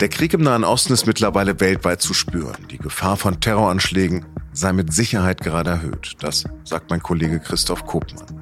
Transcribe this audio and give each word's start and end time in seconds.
Der 0.00 0.08
Krieg 0.08 0.32
im 0.32 0.40
Nahen 0.40 0.64
Osten 0.64 0.94
ist 0.94 1.06
mittlerweile 1.06 1.60
weltweit 1.60 2.00
zu 2.00 2.14
spüren. 2.14 2.66
Die 2.70 2.78
Gefahr 2.78 3.18
von 3.18 3.38
Terroranschlägen 3.38 4.24
sei 4.54 4.72
mit 4.72 4.94
Sicherheit 4.94 5.42
gerade 5.42 5.70
erhöht. 5.70 6.16
Das 6.20 6.44
sagt 6.64 6.88
mein 6.88 7.02
Kollege 7.02 7.38
Christoph 7.38 7.84
Kopmann. 7.84 8.40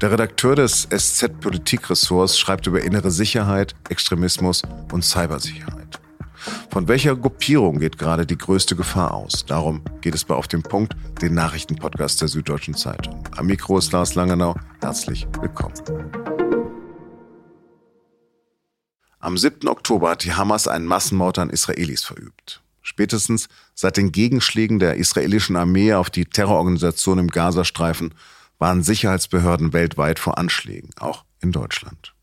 Der 0.00 0.10
Redakteur 0.10 0.56
des 0.56 0.88
SZ 0.90 1.40
Politikressorts 1.40 2.38
schreibt 2.38 2.66
über 2.66 2.82
innere 2.82 3.10
Sicherheit, 3.10 3.74
Extremismus 3.90 4.62
und 4.90 5.04
Cybersicherheit. 5.04 5.77
Von 6.78 6.86
welcher 6.86 7.16
Gruppierung 7.16 7.80
geht 7.80 7.98
gerade 7.98 8.24
die 8.24 8.38
größte 8.38 8.76
Gefahr 8.76 9.12
aus? 9.12 9.44
Darum 9.44 9.82
geht 10.00 10.14
es 10.14 10.24
bei 10.24 10.36
Auf 10.36 10.46
dem 10.46 10.62
Punkt, 10.62 10.94
den 11.20 11.34
Nachrichtenpodcast 11.34 12.20
der 12.20 12.28
Süddeutschen 12.28 12.74
Zeitung. 12.74 13.24
Am 13.36 13.46
Mikro 13.46 13.78
ist 13.78 13.90
Lars 13.90 14.14
Langenau. 14.14 14.54
Herzlich 14.80 15.26
willkommen. 15.40 15.74
Am 19.18 19.36
7. 19.36 19.66
Oktober 19.66 20.10
hat 20.10 20.22
die 20.22 20.34
Hamas 20.34 20.68
einen 20.68 20.86
Massenmord 20.86 21.40
an 21.40 21.50
Israelis 21.50 22.04
verübt. 22.04 22.62
Spätestens 22.80 23.48
seit 23.74 23.96
den 23.96 24.12
Gegenschlägen 24.12 24.78
der 24.78 24.98
israelischen 24.98 25.56
Armee 25.56 25.94
auf 25.94 26.10
die 26.10 26.26
Terrororganisation 26.26 27.18
im 27.18 27.26
Gazastreifen 27.26 28.14
waren 28.60 28.84
Sicherheitsbehörden 28.84 29.72
weltweit 29.72 30.20
vor 30.20 30.38
Anschlägen, 30.38 30.90
auch 31.00 31.24
in 31.40 31.50
Deutschland. 31.50 32.14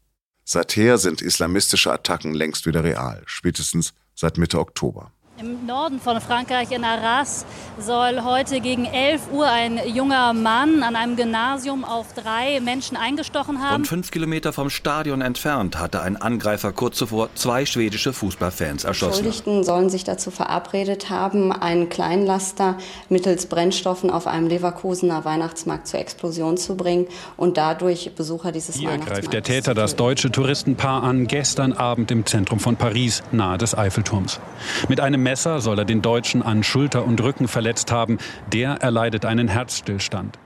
Seither 0.46 0.98
sind 0.98 1.22
islamistische 1.22 1.92
Attacken 1.92 2.34
längst 2.34 2.66
wieder 2.66 2.86
real, 2.86 3.22
spätestens 3.26 3.94
seit 4.16 4.38
Mitte 4.38 4.60
Oktober. 4.60 5.12
Im 5.38 5.66
Norden 5.66 6.00
von 6.00 6.22
Frankreich 6.22 6.72
in 6.72 6.86
Arras 6.86 7.46
soll 7.78 8.24
heute 8.24 8.62
gegen 8.62 8.86
11 8.86 9.34
Uhr 9.34 9.46
ein 9.46 9.82
junger 9.94 10.32
Mann 10.32 10.82
an 10.82 10.96
einem 10.96 11.18
Gymnasium 11.18 11.84
auf 11.84 12.14
drei 12.14 12.62
Menschen 12.62 12.96
eingestochen 12.96 13.62
haben. 13.62 13.74
Rund 13.74 13.88
fünf 13.88 14.12
Kilometer 14.12 14.54
vom 14.54 14.70
Stadion 14.70 15.20
entfernt 15.20 15.78
hatte 15.78 16.02
ein 16.02 16.16
Angreifer 16.16 16.72
kurz 16.72 16.96
zuvor 16.96 17.28
zwei 17.36 17.66
schwedische 17.66 18.14
Fußballfans 18.14 18.86
erschossen. 18.86 19.24
Die 19.24 19.30
Schuldigten 19.30 19.66
sollen 19.66 19.90
sich 19.90 20.06
dazu 20.06 20.32
verabredet 20.32 21.10
haben, 21.10 21.52
einen 21.52 21.90
Kleinlaster 21.90 22.78
mittels 23.10 23.48
Brennstoffen 23.48 24.12
auf 24.12 24.28
einem 24.28 24.48
Leverkusener 24.48 25.26
Weihnachtsmarkt 25.26 25.88
zur 25.88 26.00
Explosion 26.00 26.56
zu 26.56 26.78
bringen 26.78 27.08
und 27.36 27.58
dadurch 27.58 28.16
Besucher 28.16 28.54
dieses 28.54 28.78
Hier 28.78 28.98
greift 29.00 29.34
der 29.34 29.44
Täter 29.44 29.74
das 29.74 29.98
deutsche 29.98 30.32
Touristenpaar 30.32 31.04
an, 31.04 31.28
gestern 31.28 31.74
Abend 31.74 32.10
im 32.12 32.26
Zentrum 32.26 32.62
von 32.62 32.78
Paris, 32.78 33.22
nahe 33.34 33.58
des 33.58 33.78
Eiffelturms. 33.78 34.40
Mit 34.88 35.02
einem 35.02 35.25
Messer 35.26 35.60
soll 35.60 35.80
er 35.80 35.86
den 35.86 36.04
Deutschen 36.04 36.44
an 36.44 36.62
Schulter 36.62 37.04
und 37.04 37.20
Rücken 37.20 37.48
verletzt 37.48 37.92
haben. 37.92 38.20
Der 38.54 38.76
erleidet 38.76 39.26
einen 39.26 39.48
Herzstillstand. 39.48 40.38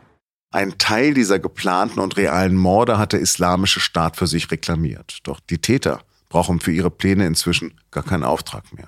Ein 0.51 0.77
Teil 0.77 1.13
dieser 1.13 1.37
geplanten 1.37 1.99
und 1.99 2.15
realen 2.15 2.55
Morde 2.55 2.97
hat 2.97 3.11
der 3.11 3.19
Islamische 3.19 3.81
Staat 3.81 4.15
für 4.15 4.25
sich 4.25 4.49
reklamiert. 4.51 5.19
Doch 5.23 5.41
die 5.41 5.57
Täter 5.57 5.99
brauchen 6.29 6.61
für 6.61 6.71
ihre 6.71 6.89
Pläne 6.89 7.27
inzwischen 7.27 7.73
gar 7.91 8.03
keinen 8.03 8.23
Auftrag 8.23 8.71
mehr. 8.73 8.87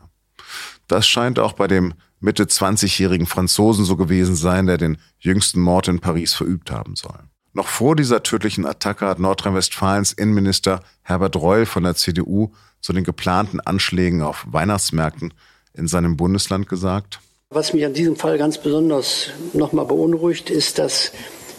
Das 0.88 1.06
scheint 1.06 1.40
auch 1.40 1.54
bei 1.54 1.68
dem 1.68 1.94
Mitte 2.22 2.46
20-jährigen 2.46 3.28
Franzosen 3.28 3.84
so 3.84 3.98
gewesen 3.98 4.36
sein, 4.36 4.68
der 4.68 4.78
den 4.78 4.98
jüngsten 5.20 5.60
Mord 5.60 5.90
in 5.90 6.00
Paris 6.00 6.34
verübt 6.34 6.72
haben 6.72 6.96
soll. 6.96 7.20
Noch 7.52 7.68
vor 7.68 7.98
dieser 7.98 8.24
tödlichen 8.24 8.66
Attacke 8.66 9.08
hat 9.08 9.20
Nordrhein-Westfalens 9.20 10.14
Innenminister 10.14 10.80
Herbert 11.02 11.36
Reul 11.36 11.66
von 11.66 11.84
der 11.84 11.96
CDU 11.96 12.54
zu 12.80 12.94
den 12.94 13.04
geplanten 13.04 13.60
Anschlägen 13.60 14.22
auf 14.22 14.46
Weihnachtsmärkten 14.48 15.34
in 15.74 15.88
seinem 15.88 16.18
Bundesland 16.18 16.68
gesagt? 16.68 17.20
Was 17.50 17.74
mich 17.74 17.86
an 17.86 17.94
diesem 17.94 18.16
Fall 18.16 18.38
ganz 18.38 18.58
besonders 18.58 19.28
nochmal 19.54 19.86
beunruhigt, 19.86 20.50
ist, 20.50 20.80
dass 20.80 21.12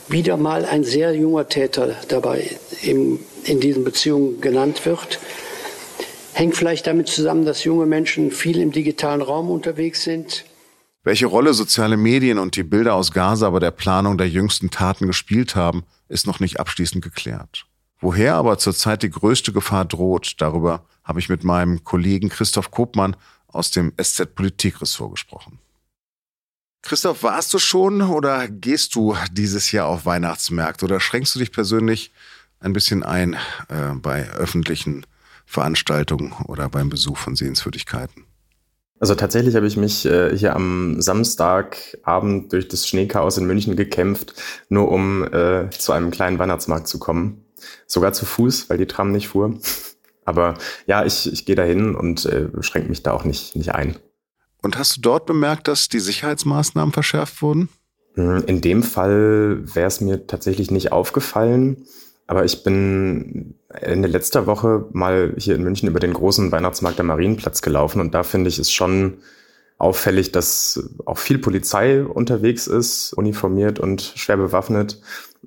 wieder 0.08 0.36
mal 0.36 0.64
ein 0.64 0.84
sehr 0.84 1.14
junger 1.14 1.48
Täter 1.48 1.96
dabei 2.08 2.50
in, 2.82 3.20
in 3.44 3.60
diesen 3.60 3.84
Beziehungen 3.84 4.40
genannt 4.40 4.84
wird. 4.86 5.18
Hängt 6.32 6.56
vielleicht 6.56 6.86
damit 6.86 7.08
zusammen, 7.08 7.44
dass 7.44 7.64
junge 7.64 7.86
Menschen 7.86 8.30
viel 8.30 8.60
im 8.60 8.72
digitalen 8.72 9.20
Raum 9.20 9.50
unterwegs 9.50 10.02
sind. 10.02 10.44
Welche 11.04 11.26
Rolle 11.26 11.52
soziale 11.52 11.96
Medien 11.96 12.38
und 12.38 12.56
die 12.56 12.62
Bilder 12.62 12.94
aus 12.94 13.12
Gaza 13.12 13.50
bei 13.50 13.58
der 13.58 13.72
Planung 13.72 14.18
der 14.18 14.28
jüngsten 14.28 14.70
Taten 14.70 15.06
gespielt 15.06 15.56
haben, 15.56 15.84
ist 16.08 16.26
noch 16.26 16.40
nicht 16.40 16.60
abschließend 16.60 17.02
geklärt. 17.02 17.66
Woher 18.00 18.34
aber 18.34 18.58
zurzeit 18.58 19.02
die 19.02 19.10
größte 19.10 19.52
Gefahr 19.52 19.84
droht, 19.84 20.34
darüber 20.38 20.84
habe 21.04 21.20
ich 21.20 21.28
mit 21.28 21.44
meinem 21.44 21.84
Kollegen 21.84 22.28
Christoph 22.28 22.70
Kopmann 22.70 23.16
aus 23.52 23.70
dem 23.70 23.92
SZ 24.00 24.34
Politikressort 24.34 25.12
gesprochen. 25.12 25.58
Christoph, 26.82 27.22
warst 27.22 27.54
du 27.54 27.58
schon 27.58 28.02
oder 28.02 28.48
gehst 28.48 28.96
du 28.96 29.16
dieses 29.30 29.70
Jahr 29.70 29.86
auf 29.86 30.04
Weihnachtsmärkte 30.04 30.84
oder 30.84 30.98
schränkst 30.98 31.34
du 31.34 31.38
dich 31.38 31.52
persönlich 31.52 32.12
ein 32.58 32.72
bisschen 32.72 33.02
ein 33.04 33.34
äh, 33.68 33.94
bei 33.94 34.28
öffentlichen 34.30 35.06
Veranstaltungen 35.46 36.32
oder 36.46 36.68
beim 36.68 36.88
Besuch 36.88 37.18
von 37.18 37.36
Sehenswürdigkeiten? 37.36 38.24
Also 38.98 39.16
tatsächlich 39.16 39.56
habe 39.56 39.66
ich 39.66 39.76
mich 39.76 40.06
äh, 40.06 40.36
hier 40.36 40.54
am 40.54 41.02
Samstagabend 41.02 42.52
durch 42.52 42.68
das 42.68 42.86
Schneechaos 42.86 43.36
in 43.36 43.46
München 43.46 43.74
gekämpft, 43.74 44.34
nur 44.68 44.90
um 44.90 45.24
äh, 45.24 45.70
zu 45.70 45.92
einem 45.92 46.12
kleinen 46.12 46.38
Weihnachtsmarkt 46.38 46.86
zu 46.86 47.00
kommen. 47.00 47.44
Sogar 47.86 48.12
zu 48.12 48.24
Fuß, 48.24 48.70
weil 48.70 48.78
die 48.78 48.86
Tram 48.86 49.10
nicht 49.10 49.28
fuhr. 49.28 49.58
Aber 50.24 50.54
ja, 50.86 51.04
ich, 51.04 51.32
ich 51.32 51.46
gehe 51.46 51.56
dahin 51.56 51.94
und 51.94 52.24
äh, 52.26 52.48
schränke 52.60 52.88
mich 52.88 53.02
da 53.02 53.12
auch 53.12 53.24
nicht, 53.24 53.56
nicht 53.56 53.74
ein. 53.74 53.96
Und 54.62 54.78
hast 54.78 54.96
du 54.96 55.00
dort 55.00 55.26
bemerkt, 55.26 55.66
dass 55.68 55.88
die 55.88 56.00
Sicherheitsmaßnahmen 56.00 56.92
verschärft 56.92 57.42
wurden? 57.42 57.68
Hm, 58.14 58.44
in 58.46 58.60
dem 58.60 58.82
Fall 58.82 59.62
wäre 59.74 59.88
es 59.88 60.00
mir 60.00 60.26
tatsächlich 60.26 60.70
nicht 60.70 60.92
aufgefallen. 60.92 61.86
Aber 62.26 62.44
ich 62.44 62.62
bin 62.62 63.56
Ende 63.68 64.08
letzter 64.08 64.46
Woche 64.46 64.86
mal 64.92 65.34
hier 65.36 65.54
in 65.54 65.64
München 65.64 65.88
über 65.88 66.00
den 66.00 66.12
großen 66.12 66.52
Weihnachtsmarkt 66.52 67.00
am 67.00 67.06
Marienplatz 67.06 67.62
gelaufen 67.62 68.00
und 68.00 68.14
da 68.14 68.22
finde 68.22 68.48
ich 68.48 68.58
es 68.58 68.70
schon 68.70 69.18
auffällig, 69.76 70.30
dass 70.30 70.88
auch 71.04 71.18
viel 71.18 71.38
Polizei 71.38 72.04
unterwegs 72.04 72.68
ist, 72.68 73.12
uniformiert 73.12 73.80
und 73.80 74.12
schwer 74.14 74.36
bewaffnet 74.36 75.00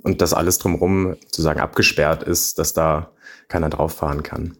und 0.04 0.22
dass 0.22 0.34
alles 0.34 0.58
drumherum 0.58 1.16
sozusagen 1.24 1.62
abgesperrt 1.62 2.24
ist, 2.24 2.60
dass 2.60 2.74
da 2.74 3.12
keiner 3.48 3.70
drauf 3.70 3.94
fahren 3.94 4.24
kann. 4.24 4.58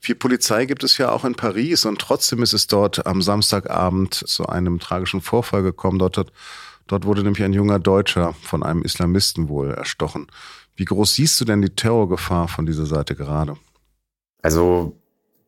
Viel 0.00 0.14
Polizei 0.14 0.66
gibt 0.66 0.84
es 0.84 0.96
ja 0.98 1.10
auch 1.10 1.24
in 1.24 1.34
Paris 1.34 1.84
und 1.84 2.00
trotzdem 2.00 2.42
ist 2.42 2.52
es 2.52 2.66
dort 2.66 3.06
am 3.06 3.20
Samstagabend 3.20 4.14
zu 4.14 4.46
einem 4.46 4.78
tragischen 4.78 5.20
Vorfall 5.20 5.62
gekommen. 5.62 5.98
Dort, 5.98 6.16
hat, 6.16 6.32
dort 6.86 7.04
wurde 7.04 7.22
nämlich 7.22 7.42
ein 7.42 7.52
junger 7.52 7.78
Deutscher 7.78 8.34
von 8.42 8.62
einem 8.62 8.82
Islamisten 8.82 9.48
wohl 9.48 9.70
erstochen. 9.70 10.28
Wie 10.76 10.84
groß 10.84 11.14
siehst 11.14 11.40
du 11.40 11.44
denn 11.44 11.62
die 11.62 11.74
Terrorgefahr 11.74 12.46
von 12.46 12.64
dieser 12.64 12.86
Seite 12.86 13.16
gerade? 13.16 13.56
Also 14.42 14.96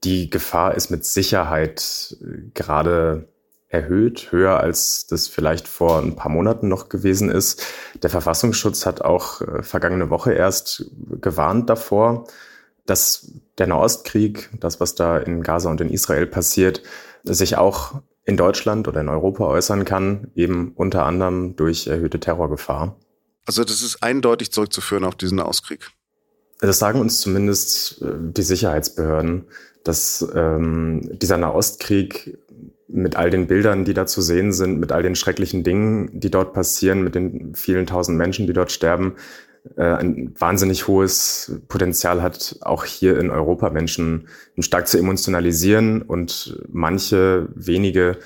die 0.03 0.31
Gefahr 0.31 0.75
ist 0.75 0.91
mit 0.91 1.05
Sicherheit 1.05 2.17
äh, 2.21 2.51
gerade 2.55 3.29
erhöht, 3.69 4.33
höher 4.33 4.59
als 4.59 5.07
das 5.07 5.29
vielleicht 5.29 5.69
vor 5.69 6.01
ein 6.01 6.17
paar 6.17 6.31
Monaten 6.31 6.67
noch 6.67 6.89
gewesen 6.89 7.31
ist. 7.31 7.65
Der 8.03 8.11
Verfassungsschutz 8.11 8.85
hat 8.85 9.01
auch 9.03 9.41
äh, 9.43 9.63
vergangene 9.63 10.11
Woche 10.11 10.33
erst 10.33 10.91
gewarnt 11.21 11.71
davor, 11.71 12.27
dass 12.91 13.31
der 13.57 13.69
Nahostkrieg, 13.69 14.51
das, 14.59 14.81
was 14.81 14.97
da 14.97 15.19
in 15.19 15.43
Gaza 15.43 15.71
und 15.71 15.81
in 15.81 15.91
Israel 15.91 16.27
passiert, 16.27 16.83
sich 17.23 17.57
auch 17.57 18.03
in 18.25 18.37
Deutschland 18.37 18.89
oder 18.89 19.01
in 19.01 19.09
Europa 19.09 19.47
äußern 19.47 19.85
kann, 19.85 20.31
eben 20.35 20.73
unter 20.75 21.07
anderem 21.07 21.57
durch 21.57 21.87
erhöhte 21.87 22.19
Terrorgefahr. 22.19 22.97
Also 23.47 23.65
das 23.65 23.83
ist 23.83 24.03
eindeutig 24.03 24.53
zurückzuführen 24.53 25.05
auf 25.05 25.15
diesen 25.15 25.37
Nahostkrieg. 25.37 25.91
Das 26.61 26.79
sagen 26.79 27.01
uns 27.01 27.21
zumindest 27.21 28.03
äh, 28.03 28.13
die 28.19 28.43
Sicherheitsbehörden, 28.43 29.47
dass 29.85 30.27
ähm, 30.35 31.09
dieser 31.13 31.39
Nahostkrieg 31.39 32.39
mit 32.89 33.17
all 33.17 33.31
den 33.31 33.47
Bildern, 33.47 33.85
die 33.85 33.95
da 33.95 34.05
zu 34.07 34.21
sehen 34.21 34.53
sind, 34.53 34.79
mit 34.81 34.93
all 34.93 35.03
den 35.03 35.15
schrecklichen 35.15 35.63
Dingen, 35.63 36.11
die 36.13 36.31
dort 36.31 36.53
passieren, 36.53 37.03
mit 37.03 37.15
den 37.15 37.55
vielen 37.55 37.87
tausend 37.87 38.19
Menschen, 38.19 38.47
die 38.47 38.53
dort 38.53 38.73
sterben, 38.73 39.15
ein 39.77 40.35
wahnsinnig 40.39 40.89
hohes 40.89 41.61
Potenzial 41.69 42.23
hat, 42.23 42.57
auch 42.63 42.85
hier 42.85 43.19
in 43.19 43.31
Europa 43.31 43.71
Menschen 43.71 44.29
stark 44.59 44.89
zu 44.89 44.99
emotionalisieren 44.99 46.03
und 46.03 46.59
manche 46.69 47.49
wenige 47.55 48.19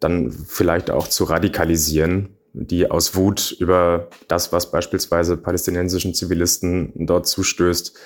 dann 0.00 0.30
vielleicht 0.30 0.90
auch 0.90 1.06
zu 1.08 1.24
radikalisieren, 1.24 2.30
die 2.52 2.90
aus 2.90 3.14
Wut 3.14 3.54
über 3.58 4.08
das, 4.28 4.52
was 4.52 4.70
beispielsweise 4.70 5.36
palästinensischen 5.36 6.14
Zivilisten 6.14 6.92
dort 6.94 7.26
zustößt, 7.26 7.96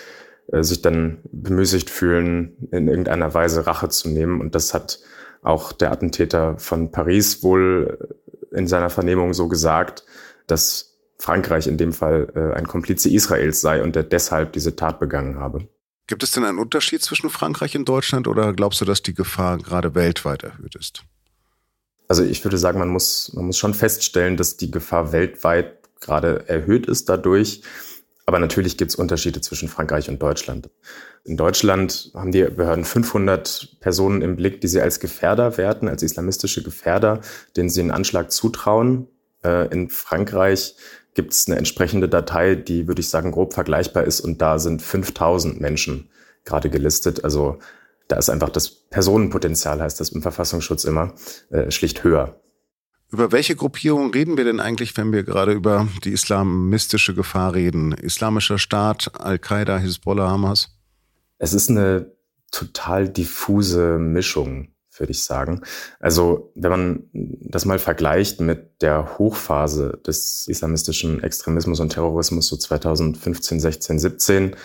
äh, 0.53 0.63
sich 0.63 0.83
dann 0.83 1.19
bemüßigt 1.33 1.89
fühlen, 1.89 2.57
in 2.71 2.89
irgendeiner 2.89 3.33
Weise 3.33 3.67
Rache 3.67 3.89
zu 3.89 4.09
nehmen. 4.09 4.41
Und 4.41 4.55
das 4.55 4.75
hat 4.75 5.01
auch 5.43 5.73
der 5.73 5.93
Attentäter 5.93 6.59
von 6.59 6.91
Paris 6.91 7.43
wohl 7.43 8.17
in 8.53 8.67
seiner 8.67 8.91
Vernehmung 8.91 9.33
so 9.33 9.49
gesagt, 9.49 10.05
dass 10.47 10.94
Frankreich 11.19 11.67
in 11.67 11.79
dem 11.79 11.93
Fall 11.93 12.33
äh, 12.35 12.57
ein 12.57 12.67
Komplize 12.67 13.09
Israels 13.09 13.61
sei 13.61 13.83
und 13.83 13.95
der 13.95 14.03
deshalb 14.03 14.53
diese 14.53 14.77
Tat 14.77 14.99
begangen 14.99 15.39
habe. 15.39 15.69
Gibt 16.07 16.23
es 16.23 16.33
denn 16.33 16.45
einen 16.45 16.59
Unterschied 16.59 17.03
zwischen 17.03 17.31
Frankreich 17.31 17.77
und 17.77 17.89
Deutschland 17.89 18.29
oder 18.29 18.53
glaubst 18.53 18.81
du, 18.81 18.85
dass 18.85 19.03
die 19.03 19.15
Gefahr 19.15 19.59
gerade 19.59 19.95
weltweit 19.95 20.43
erhöht 20.43 20.75
ist? 20.75 21.03
Also 22.09 22.23
ich 22.23 22.45
würde 22.45 22.59
sagen, 22.59 22.79
man 22.79 22.89
muss, 22.89 23.33
man 23.33 23.47
muss 23.47 23.57
schon 23.57 23.73
feststellen, 23.73 24.37
dass 24.37 24.59
die 24.59 24.71
Gefahr 24.71 25.13
weltweit 25.13 25.79
gerade 26.01 26.47
erhöht 26.49 26.87
ist 26.87 27.09
dadurch. 27.09 27.63
Aber 28.27 28.39
natürlich 28.39 28.77
gibt 28.77 28.91
es 28.91 28.97
Unterschiede 28.97 29.41
zwischen 29.41 29.69
Frankreich 29.69 30.09
und 30.09 30.21
Deutschland. 30.21 30.71
In 31.25 31.37
Deutschland 31.37 32.11
haben 32.15 32.33
die 32.33 32.43
Behörden 32.43 32.85
500 32.85 33.81
Personen 33.81 34.23
im 34.23 34.37
Blick, 34.37 34.61
die 34.61 34.69
sie 34.69 34.81
als 34.81 35.01
Gefährder 35.01 35.57
werten, 35.57 35.89
als 35.89 36.03
islamistische 36.03 36.63
Gefährder, 36.63 37.21
denen 37.57 37.71
sie 37.71 37.81
einen 37.81 37.91
Anschlag 37.91 38.33
zutrauen. 38.33 39.09
Äh, 39.43 39.69
in 39.73 39.91
Frankreich 39.91 40.75
gibt 41.15 41.33
es 41.33 41.47
eine 41.47 41.57
entsprechende 41.57 42.09
Datei, 42.09 42.55
die, 42.55 42.87
würde 42.89 43.01
ich 43.01 43.09
sagen, 43.09 43.33
grob 43.33 43.55
vergleichbar 43.55 44.05
ist. 44.05 44.21
Und 44.21 44.43
da 44.43 44.59
sind 44.59 44.83
5000 44.83 45.61
Menschen 45.61 46.11
gerade 46.45 46.71
gelistet. 46.71 47.25
Also 47.25 47.59
da 48.09 48.17
ist 48.17 48.29
einfach 48.29 48.51
das 48.51 48.69
Personenpotenzial, 48.69 49.81
heißt 49.81 50.01
das 50.01 50.11
im 50.11 50.23
Verfassungsschutz 50.23 50.85
immer, 50.85 51.15
äh, 51.51 51.71
schlicht 51.71 52.05
höher. 52.05 52.41
Über 53.11 53.31
welche 53.31 53.55
Gruppierung 53.55 54.11
reden 54.11 54.37
wir 54.37 54.45
denn 54.45 54.59
eigentlich, 54.59 54.97
wenn 54.97 55.13
wir 55.13 55.23
gerade 55.23 55.53
über 55.53 55.87
die 56.05 56.13
islamistische 56.13 57.15
Gefahr 57.15 57.55
reden? 57.55 57.93
Islamischer 57.93 58.59
Staat, 58.59 59.13
Al-Qaida, 59.21 59.79
Hisbollah, 59.79 60.31
Hamas? 60.31 60.77
Es 61.39 61.55
ist 61.55 61.71
eine 61.71 62.11
total 62.51 63.09
diffuse 63.09 63.99
Mischung, 63.99 64.74
würde 64.99 65.13
ich 65.13 65.23
sagen. 65.25 65.63
Also 66.01 66.53
wenn 66.55 66.71
man 66.71 67.03
das 67.13 67.65
mal 67.65 67.79
vergleicht 67.79 68.41
mit 68.41 68.83
der 68.83 69.19
Hochphase 69.19 70.01
des 70.07 70.47
islamistischen 70.49 71.23
Extremismus 71.23 71.81
und 71.81 71.91
Terrorismus, 71.91 72.49
so 72.49 72.57
2015, 72.57 73.61
16, 73.61 73.99
17, 73.99 74.57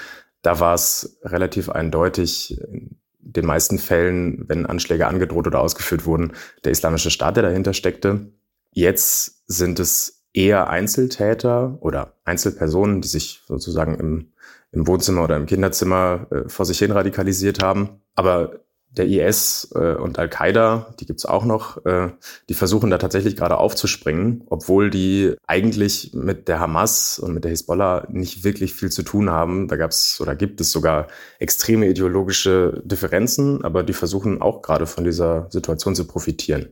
da 0.41 0.59
war 0.59 0.73
es 0.73 1.19
relativ 1.23 1.69
eindeutig, 1.69 2.59
in 2.71 2.99
den 3.19 3.45
meisten 3.45 3.77
Fällen, 3.77 4.45
wenn 4.47 4.65
Anschläge 4.65 5.07
angedroht 5.07 5.47
oder 5.47 5.59
ausgeführt 5.59 6.05
wurden, 6.05 6.33
der 6.63 6.71
islamische 6.71 7.11
Staat, 7.11 7.35
der 7.35 7.43
dahinter 7.43 7.73
steckte. 7.73 8.31
Jetzt 8.71 9.43
sind 9.47 9.79
es 9.79 10.25
eher 10.33 10.69
Einzeltäter 10.69 11.77
oder 11.81 12.13
Einzelpersonen, 12.23 13.01
die 13.01 13.07
sich 13.07 13.41
sozusagen 13.47 13.95
im, 13.95 14.31
im 14.71 14.87
Wohnzimmer 14.87 15.23
oder 15.23 15.35
im 15.35 15.45
Kinderzimmer 15.45 16.27
äh, 16.31 16.49
vor 16.49 16.65
sich 16.65 16.79
hin 16.79 16.91
radikalisiert 16.91 17.61
haben. 17.61 18.01
Aber 18.15 18.61
der 18.91 19.07
IS 19.07 19.69
äh, 19.75 19.95
und 19.95 20.17
Al-Qaida, 20.17 20.93
die 20.99 21.05
gibt's 21.05 21.25
auch 21.25 21.45
noch, 21.45 21.85
äh, 21.85 22.11
die 22.49 22.53
versuchen 22.53 22.89
da 22.89 22.97
tatsächlich 22.97 23.35
gerade 23.35 23.57
aufzuspringen, 23.57 24.43
obwohl 24.47 24.89
die 24.89 25.35
eigentlich 25.45 26.11
mit 26.13 26.47
der 26.47 26.59
Hamas 26.59 27.19
und 27.19 27.33
mit 27.33 27.43
der 27.43 27.51
Hisbollah 27.51 28.07
nicht 28.09 28.43
wirklich 28.43 28.73
viel 28.73 28.89
zu 28.89 29.03
tun 29.03 29.29
haben. 29.29 29.67
Da 29.67 29.75
gab's 29.75 30.19
oder 30.19 30.35
gibt 30.35 30.59
es 30.59 30.71
sogar 30.71 31.07
extreme 31.37 31.87
ideologische 31.87 32.81
Differenzen, 32.83 33.63
aber 33.63 33.83
die 33.83 33.93
versuchen 33.93 34.41
auch 34.41 34.61
gerade 34.61 34.87
von 34.87 35.03
dieser 35.03 35.47
Situation 35.51 35.95
zu 35.95 36.07
profitieren. 36.07 36.69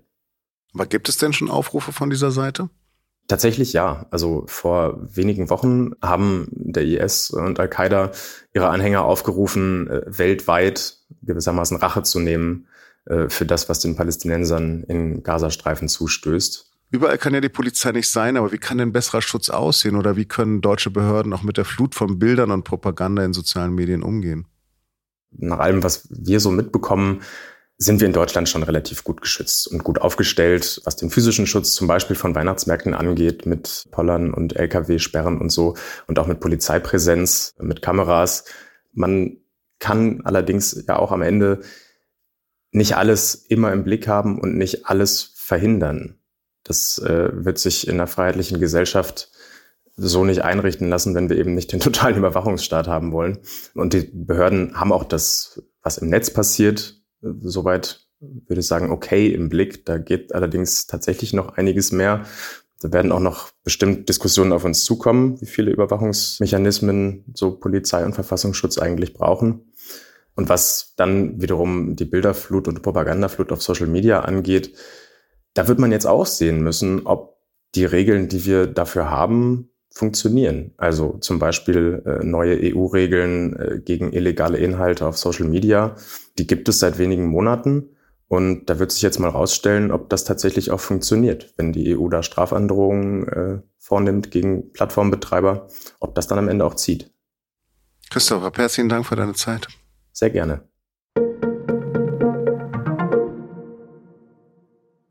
Aber 0.74 0.86
gibt 0.86 1.10
es 1.10 1.18
denn 1.18 1.34
schon 1.34 1.50
Aufrufe 1.50 1.92
von 1.92 2.10
dieser 2.10 2.32
Seite? 2.32 2.70
Tatsächlich 3.28 3.74
ja. 3.74 4.06
Also 4.10 4.46
vor 4.48 5.00
wenigen 5.02 5.50
Wochen 5.50 5.92
haben 6.02 6.48
der 6.52 6.84
IS 6.84 7.30
und 7.30 7.60
Al-Qaida 7.60 8.12
ihre 8.54 8.70
Anhänger 8.70 9.04
aufgerufen, 9.04 9.90
äh, 9.90 10.02
weltweit 10.06 10.97
gewissermaßen 11.28 11.78
Rache 11.78 12.02
zu 12.04 12.20
nehmen 12.20 12.68
äh, 13.06 13.30
für 13.30 13.46
das, 13.46 13.70
was 13.70 13.80
den 13.80 13.96
Palästinensern 13.96 14.84
in 14.84 15.24
Gazastreifen 15.24 15.88
zustößt. 15.88 16.72
Überall 16.90 17.18
kann 17.18 17.34
ja 17.34 17.42
die 17.42 17.50
Polizei 17.50 17.92
nicht 17.92 18.10
sein, 18.10 18.38
aber 18.38 18.52
wie 18.52 18.58
kann 18.58 18.78
denn 18.78 18.94
besserer 18.94 19.22
Schutz 19.22 19.50
aussehen 19.50 19.96
oder 19.96 20.16
wie 20.16 20.26
können 20.26 20.62
deutsche 20.62 20.90
Behörden 20.90 21.34
auch 21.34 21.44
mit 21.44 21.58
der 21.58 21.66
Flut 21.66 21.96
von 21.96 22.18
Bildern 22.18 22.52
und 22.52 22.64
Propaganda 22.64 23.24
in 23.26 23.34
sozialen 23.34 23.76
Medien 23.76 24.04
umgehen? 24.04 24.48
Nach 25.32 25.60
allem, 25.60 25.84
was 25.84 26.08
wir 26.10 26.40
so 26.40 26.50
mitbekommen, 26.50 27.22
sind 27.78 28.00
wir 28.00 28.08
in 28.08 28.14
Deutschland 28.14 28.50
schon 28.50 28.64
relativ 28.64 29.04
gut 29.04 29.22
geschützt 29.22 29.68
und 29.68 29.84
gut 29.84 30.00
aufgestellt, 30.00 30.82
was 30.86 30.96
den 30.96 31.12
physischen 31.12 31.46
Schutz 31.46 31.74
zum 31.74 31.88
Beispiel 31.88 32.16
von 32.16 32.34
Weihnachtsmärkten 32.34 32.94
angeht, 32.94 33.46
mit 33.46 33.88
Pollern 33.92 34.34
und 34.34 34.56
Lkw-Sperren 34.56 35.40
und 35.40 35.52
so 35.52 35.76
und 36.08 36.18
auch 36.18 36.26
mit 36.26 36.40
Polizeipräsenz, 36.40 37.54
mit 37.60 37.82
Kameras. 37.82 38.46
Man 38.94 39.38
kann 39.80 40.22
allerdings 40.24 40.86
ja 40.88 40.98
auch 40.98 41.12
am 41.12 41.22
Ende 41.22 41.62
nicht 42.72 42.96
alles 42.96 43.36
immer 43.36 43.72
im 43.72 43.84
Blick 43.84 44.08
haben 44.08 44.40
und 44.40 44.58
nicht 44.58 44.86
alles 44.86 45.34
verhindern. 45.36 46.20
Das 46.64 47.00
äh, 47.00 47.30
wird 47.34 47.60
sich 47.60 47.88
in 47.88 47.96
einer 47.96 48.08
freiheitlichen 48.08 48.60
Gesellschaft 48.60 49.32
so 49.96 50.24
nicht 50.24 50.44
einrichten 50.44 50.90
lassen, 50.90 51.16
wenn 51.16 51.30
wir 51.30 51.38
eben 51.38 51.56
nicht 51.56 51.72
den 51.72 51.80
totalen 51.82 52.18
Überwachungsstaat 52.18 52.88
haben 52.88 53.12
wollen. 53.12 53.40
Und 53.74 53.94
die 53.94 54.10
Behörden 54.14 54.80
haben 54.80 54.92
auch 54.92 55.04
das, 55.04 55.64
was 55.82 55.98
im 55.98 56.10
Netz 56.10 56.32
passiert, 56.32 57.02
soweit 57.22 58.08
würde 58.20 58.60
ich 58.60 58.68
sagen, 58.68 58.92
okay 58.92 59.28
im 59.28 59.50
Blick. 59.50 59.86
Da 59.86 59.98
geht 59.98 60.34
allerdings 60.34 60.88
tatsächlich 60.88 61.34
noch 61.34 61.50
einiges 61.50 61.92
mehr. 61.92 62.26
Da 62.80 62.94
werden 62.94 63.12
auch 63.12 63.20
noch 63.20 63.50
bestimmt 63.64 64.08
Diskussionen 64.08 64.52
auf 64.52 64.64
uns 64.64 64.84
zukommen, 64.84 65.42
wie 65.42 65.48
viele 65.48 65.72
Überwachungsmechanismen 65.72 67.26
so 67.34 67.52
Polizei 67.52 68.06
und 68.06 68.14
Verfassungsschutz 68.14 68.78
eigentlich 68.78 69.14
brauchen. 69.14 69.72
Und 70.36 70.50
was 70.50 70.94
dann 70.96 71.42
wiederum 71.42 71.96
die 71.96 72.06
Bilderflut 72.06 72.68
und 72.68 72.84
Propagandaflut 72.84 73.52
auf 73.52 73.64
Social 73.64 73.88
Media 73.88 74.20
angeht, 74.20 74.74
da 75.56 75.68
wird 75.68 75.80
man 75.80 75.92
jetzt 75.92 76.06
auch 76.06 76.28
sehen 76.28 76.62
müssen, 76.62 77.08
ob 77.08 77.38
die 77.74 77.86
Regeln, 77.86 78.30
die 78.30 78.46
wir 78.46 78.68
dafür 78.68 79.10
haben, 79.10 79.72
funktionieren. 79.90 80.74
Also 80.78 81.18
zum 81.20 81.40
Beispiel 81.40 82.04
äh, 82.06 82.24
neue 82.24 82.60
EU-Regeln 82.62 83.56
äh, 83.56 83.80
gegen 83.80 84.14
illegale 84.14 84.60
Inhalte 84.60 85.08
auf 85.08 85.18
Social 85.18 85.48
Media. 85.48 85.96
Die 86.38 86.46
gibt 86.46 86.70
es 86.70 86.80
seit 86.80 87.00
wenigen 87.00 87.26
Monaten. 87.26 87.97
Und 88.28 88.66
da 88.66 88.78
wird 88.78 88.92
sich 88.92 89.02
jetzt 89.02 89.20
mal 89.20 89.30
rausstellen, 89.30 89.92
ob 89.92 90.10
das 90.10 90.26
tatsächlich 90.26 90.72
auch 90.72 90.82
funktioniert, 90.82 91.54
wenn 91.56 91.72
die 91.72 91.98
EU 91.98 92.10
da 92.10 92.24
Strafandrohungen 92.24 93.28
äh, 93.28 93.62
vornimmt 93.78 94.32
gegen 94.32 94.74
Plattformbetreiber, 94.74 95.68
ob 96.00 96.16
das 96.16 96.28
dann 96.28 96.38
am 96.38 96.50
Ende 96.50 96.66
auch 96.66 96.76
zieht. 96.76 97.10
Christopher, 98.10 98.52
herzlichen 98.54 98.90
Dank 98.90 99.06
für 99.06 99.16
deine 99.16 99.34
Zeit. 99.34 99.68
Sehr 100.12 100.30
gerne. 100.30 100.68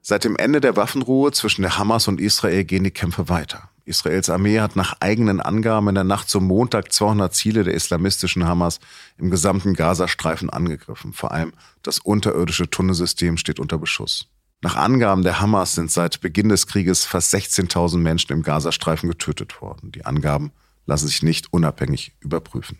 Seit 0.08 0.22
dem 0.22 0.36
Ende 0.36 0.60
der 0.60 0.76
Waffenruhe 0.76 1.32
zwischen 1.32 1.62
der 1.62 1.78
Hamas 1.78 2.06
und 2.06 2.20
Israel 2.20 2.62
gehen 2.62 2.84
die 2.84 2.92
Kämpfe 2.92 3.28
weiter. 3.28 3.70
Israels 3.84 4.30
Armee 4.30 4.60
hat 4.60 4.76
nach 4.76 4.94
eigenen 5.00 5.40
Angaben 5.40 5.88
in 5.88 5.96
der 5.96 6.04
Nacht 6.04 6.30
zum 6.30 6.44
Montag 6.44 6.92
200 6.92 7.34
Ziele 7.34 7.64
der 7.64 7.74
islamistischen 7.74 8.46
Hamas 8.46 8.78
im 9.18 9.32
gesamten 9.32 9.74
Gazastreifen 9.74 10.48
angegriffen. 10.48 11.12
Vor 11.12 11.32
allem 11.32 11.52
das 11.82 11.98
unterirdische 11.98 12.70
Tunnelsystem 12.70 13.36
steht 13.36 13.58
unter 13.58 13.78
Beschuss. 13.78 14.28
Nach 14.62 14.76
Angaben 14.76 15.24
der 15.24 15.40
Hamas 15.40 15.74
sind 15.74 15.90
seit 15.90 16.20
Beginn 16.20 16.50
des 16.50 16.68
Krieges 16.68 17.04
fast 17.04 17.34
16.000 17.34 17.98
Menschen 17.98 18.30
im 18.30 18.44
Gazastreifen 18.44 19.08
getötet 19.08 19.60
worden. 19.60 19.90
Die 19.90 20.06
Angaben 20.06 20.52
lassen 20.86 21.08
sich 21.08 21.24
nicht 21.24 21.52
unabhängig 21.52 22.14
überprüfen. 22.20 22.78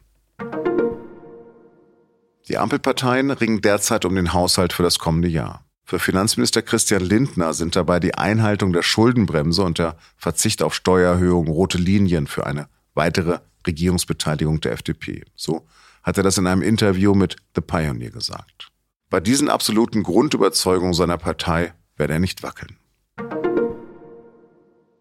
Die 2.49 2.57
Ampelparteien 2.57 3.33
ringen 3.33 3.63
derzeit 3.63 4.05
um 4.05 4.15
den 4.15 4.33
Haushalt 4.33 4.73
für 4.73 4.85
das 4.85 5.01
kommende 5.01 5.27
Jahr. 5.27 5.66
Für 5.89 6.01
Finanzminister 6.01 6.63
Christian 6.63 7.03
Lindner 7.03 7.55
sind 7.55 7.77
dabei 7.77 8.01
die 8.01 8.17
Einhaltung 8.17 8.73
der 8.73 8.83
Schuldenbremse 8.83 9.63
und 9.63 9.79
der 9.79 9.97
Verzicht 10.17 10.61
auf 10.61 10.75
Steuererhöhungen 10.75 11.53
rote 11.53 11.79
Linien 11.79 12.27
für 12.27 12.45
eine 12.45 12.67
weitere 12.95 13.39
Regierungsbeteiligung 13.65 14.61
der 14.61 14.73
FDP. 14.73 15.23
So 15.37 15.65
hat 16.03 16.17
er 16.17 16.25
das 16.25 16.39
in 16.39 16.49
einem 16.49 16.63
Interview 16.63 17.15
mit 17.15 17.37
The 17.55 17.61
Pioneer 17.61 18.11
gesagt. 18.11 18.73
Bei 19.11 19.21
diesen 19.21 19.49
absoluten 19.49 20.03
Grundüberzeugungen 20.03 20.93
seiner 20.93 21.19
Partei 21.19 21.73
werde 21.97 22.15
er 22.15 22.19
nicht 22.19 22.43
wackeln. 22.43 22.77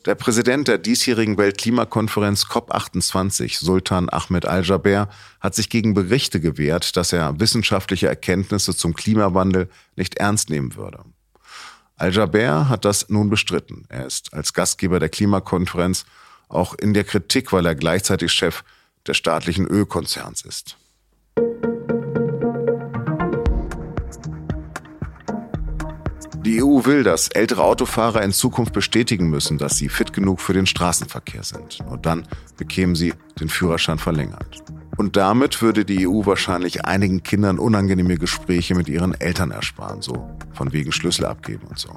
Der 0.05 0.13
Präsident 0.13 0.67
der 0.67 0.77
diesjährigen 0.77 1.35
Weltklimakonferenz 1.39 2.45
COP28, 2.45 3.57
Sultan 3.57 4.07
Ahmed 4.11 4.45
Al-Jaber, 4.45 5.09
hat 5.39 5.55
sich 5.55 5.67
gegen 5.67 5.95
Berichte 5.95 6.39
gewehrt, 6.39 6.95
dass 6.95 7.11
er 7.11 7.39
wissenschaftliche 7.39 8.07
Erkenntnisse 8.07 8.75
zum 8.75 8.93
Klimawandel 8.93 9.67
nicht 9.95 10.15
ernst 10.17 10.51
nehmen 10.51 10.75
würde. 10.75 11.03
Al-Jaber 11.95 12.69
hat 12.69 12.85
das 12.85 13.09
nun 13.09 13.31
bestritten. 13.31 13.85
Er 13.89 14.05
ist 14.05 14.31
als 14.31 14.53
Gastgeber 14.53 14.99
der 14.99 15.09
Klimakonferenz 15.09 16.05
auch 16.49 16.75
in 16.75 16.93
der 16.93 17.03
Kritik, 17.03 17.51
weil 17.51 17.65
er 17.65 17.73
gleichzeitig 17.73 18.31
Chef 18.31 18.63
des 19.07 19.17
staatlichen 19.17 19.65
Ölkonzerns 19.65 20.43
ist. 20.43 20.77
EU 26.65 26.85
will, 26.85 27.03
dass 27.03 27.27
ältere 27.29 27.63
Autofahrer 27.63 28.23
in 28.23 28.31
Zukunft 28.31 28.73
bestätigen 28.73 29.29
müssen, 29.29 29.57
dass 29.57 29.77
sie 29.77 29.89
fit 29.89 30.13
genug 30.13 30.41
für 30.41 30.53
den 30.53 30.65
Straßenverkehr 30.65 31.43
sind. 31.43 31.79
Nur 31.87 31.97
dann 31.97 32.27
bekämen 32.57 32.95
sie 32.95 33.13
den 33.39 33.49
Führerschein 33.49 33.99
verlängert. 33.99 34.63
Und 34.97 35.15
damit 35.17 35.61
würde 35.61 35.85
die 35.85 36.07
EU 36.07 36.25
wahrscheinlich 36.25 36.85
einigen 36.85 37.21
Kindern 37.21 37.59
unangenehme 37.59 38.17
Gespräche 38.17 38.75
mit 38.75 38.87
ihren 38.89 39.13
Eltern 39.19 39.51
ersparen, 39.51 40.01
so 40.01 40.29
von 40.53 40.73
wegen 40.73 40.91
Schlüssel 40.91 41.25
abgeben 41.25 41.67
und 41.67 41.77
so. 41.77 41.89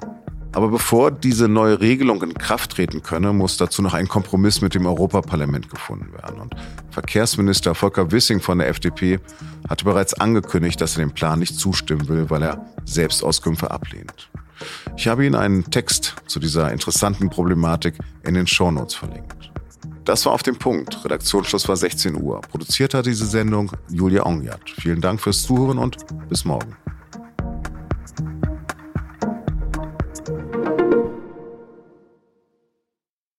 Aber 0.51 0.69
bevor 0.69 1.11
diese 1.11 1.47
neue 1.47 1.79
Regelung 1.79 2.23
in 2.23 2.33
Kraft 2.33 2.71
treten 2.71 3.03
könne, 3.03 3.33
muss 3.33 3.57
dazu 3.57 3.81
noch 3.81 3.93
ein 3.93 4.07
Kompromiss 4.07 4.61
mit 4.61 4.73
dem 4.73 4.85
Europaparlament 4.87 5.69
gefunden 5.69 6.11
werden. 6.11 6.41
Und 6.41 6.55
Verkehrsminister 6.89 7.75
Volker 7.75 8.11
Wissing 8.11 8.39
von 8.41 8.57
der 8.57 8.67
FDP 8.67 9.19
hatte 9.69 9.85
bereits 9.85 10.15
angekündigt, 10.15 10.81
dass 10.81 10.97
er 10.97 11.05
dem 11.05 11.11
Plan 11.11 11.39
nicht 11.39 11.55
zustimmen 11.55 12.07
will, 12.07 12.29
weil 12.29 12.41
er 12.41 12.65
Selbstauskünfte 12.85 13.69
ablehnt. 13.69 14.29
Ich 14.97 15.07
habe 15.07 15.25
Ihnen 15.25 15.35
einen 15.35 15.69
Text 15.69 16.15
zu 16.27 16.39
dieser 16.39 16.71
interessanten 16.71 17.29
Problematik 17.29 17.95
in 18.25 18.33
den 18.33 18.47
Shownotes 18.47 18.95
verlinkt. 18.95 19.51
Das 20.05 20.25
war 20.25 20.33
auf 20.33 20.43
dem 20.43 20.57
Punkt. 20.57 21.05
Redaktionsschluss 21.05 21.67
war 21.69 21.77
16 21.77 22.21
Uhr. 22.21 22.41
Produziert 22.41 22.93
hat 22.93 23.05
diese 23.05 23.25
Sendung 23.25 23.71
Julia 23.89 24.25
Ongiat. 24.25 24.61
Vielen 24.81 25.01
Dank 25.01 25.21
fürs 25.21 25.43
Zuhören 25.43 25.77
und 25.77 25.97
bis 26.27 26.45
morgen. 26.45 26.75